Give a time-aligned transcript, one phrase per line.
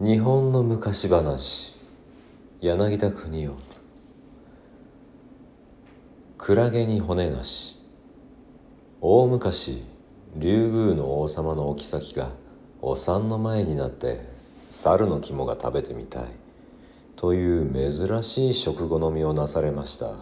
[0.00, 1.74] 日本の昔話。
[2.60, 3.56] 柳田国夫
[6.38, 7.76] クラゲに骨なし。
[9.00, 9.82] 大昔
[10.36, 12.30] 竜宮の王様のお妃が
[12.80, 14.20] お産の前になって
[14.70, 16.26] 猿の肝が食べてみたい。
[17.16, 20.12] という珍しい食好みをなされました。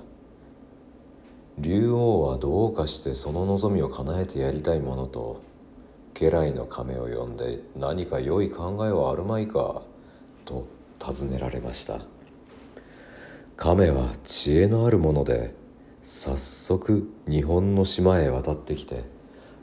[1.59, 5.43] 竜王はどうかしてその望みを叶えてやりたいものと
[6.19, 9.83] 家来の亀を呼んで何か良い考えはあるまいか
[10.47, 10.67] と
[10.99, 12.01] 尋ねられました。
[13.59, 15.55] 亀は知恵のあるもので
[16.03, 19.05] 早速日本の島へ渡ってきて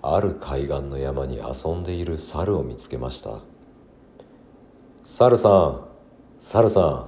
[0.03, 3.39] ある海岸の山に遊んでいる猿を見つけました。
[5.05, 5.87] 猿さん
[6.39, 7.07] 猿さ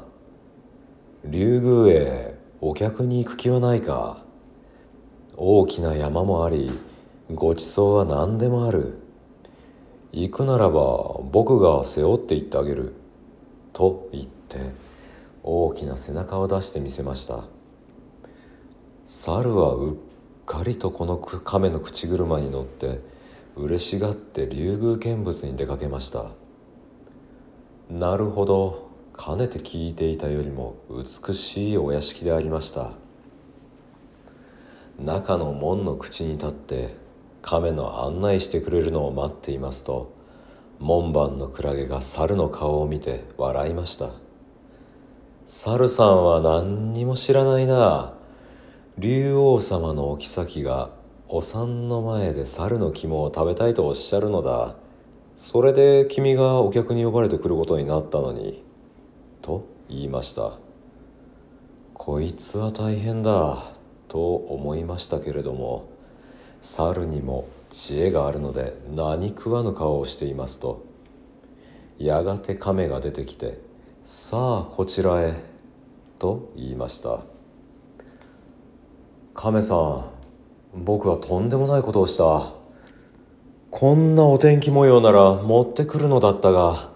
[1.24, 4.24] ん竜宮へお客に行く気はないか。
[5.38, 6.72] 大きな山もあり
[7.32, 9.05] ごちそうは何でもある。
[10.18, 12.94] 行くならば僕が背負って行ってあげる」
[13.74, 14.72] と言って
[15.44, 17.44] 大きな背中を出してみせました。
[19.06, 19.96] 猿はうっ
[20.46, 23.02] かりとこの亀の口車に乗って
[23.58, 26.32] 嬉しがって竜宮見物に出かけました。
[27.90, 32.92] なるほどかねて聞いていたよりも美しいお屋敷でありました。
[34.98, 36.96] 中の門の口に立って
[37.42, 40.15] 亀の案内してくれるのを待っていますと
[40.80, 44.10] 門番のクラゲが猿の顔を見て笑いました。
[45.48, 48.14] 猿さんは何にも知らないな。
[48.98, 50.90] 竜王様のお妃が
[51.28, 54.76] お産の前で猿の肝を食べたいとおっしゃるのだ。
[55.36, 58.64] それで君がお客に呼ばれてくることになったのに。
[59.42, 60.58] と言いました。
[61.94, 63.74] こいつは大変だ。
[64.08, 65.90] と思いましたけれども。
[66.62, 70.86] 猿にも知恵があるので何食わぬ顔をしていますと。
[71.98, 73.60] やがて亀が出てきて
[74.06, 75.36] 「さあこちらへ」
[76.18, 77.20] と言いました。
[79.34, 80.06] 亀さん
[80.86, 82.54] 僕はとんでもないことをした。
[83.72, 86.90] こんなお天気模様なら持ってくるのだったが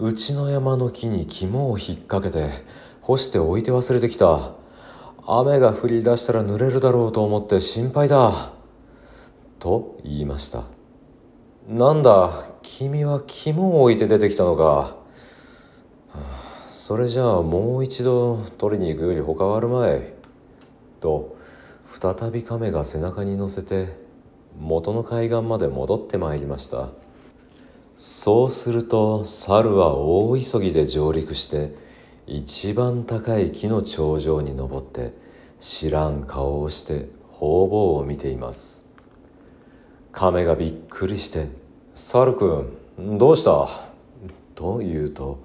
[0.00, 2.50] うちの山の木に肝を引っ掛けて
[3.02, 4.54] 干して置いて忘れてきた。
[5.24, 8.60] 雨が降り出したら濡れるだろうと思って心配だ。
[9.62, 10.64] と言いました。
[11.68, 14.96] なんだ君は肝を置いて出てきたのか。
[16.68, 20.02] それじゃあもう一度取りに行くより他はあるまい。
[20.98, 21.36] と
[22.00, 23.96] 再び亀が背中に乗せて
[24.58, 26.88] 元の海岸まで戻ってまいりました。
[27.94, 31.72] そうすると猿は大急ぎで上陸して
[32.26, 35.12] 一番高い木の頂上に登って
[35.60, 38.81] 知らん顔をして方々を見ています。
[40.12, 41.48] 亀がびっくりして
[41.94, 42.68] 「猿く
[43.00, 43.68] んどうした?」
[44.54, 45.38] と言うと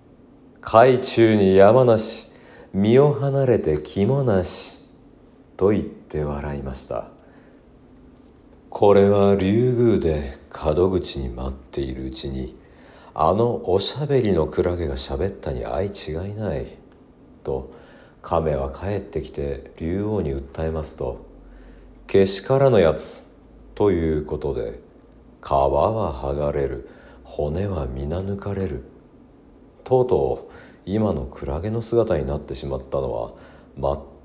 [0.60, 2.32] 「海中に山なし
[2.72, 4.82] 身を離れて肝なし」
[5.56, 7.08] と言って笑いました
[8.70, 12.56] これは竜宮で門口に待っているうちに
[13.14, 16.66] あのおしゃべりのクラゲがしゃべったに相違いない
[17.44, 17.70] と
[18.22, 21.26] 亀は帰ってきて竜王に訴えますと
[22.06, 23.27] けしからのやつ
[23.78, 24.80] ということで
[25.40, 26.88] 皮は剥がれる
[27.22, 28.82] 骨は皆抜かれる
[29.84, 30.52] とうとう
[30.84, 33.34] 今のクラゲの姿になってしまったのは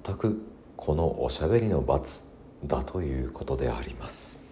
[0.05, 0.41] 全く
[0.75, 2.23] このおしゃべりの罰
[2.65, 4.42] だということであります。